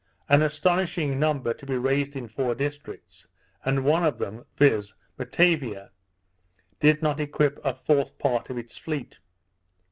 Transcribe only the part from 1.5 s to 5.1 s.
to be raised in four districts; and one of them, viz.